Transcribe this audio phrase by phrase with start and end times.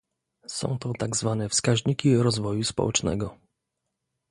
[0.47, 3.37] Są to tak zwane wskaźniki rozwoju społecznego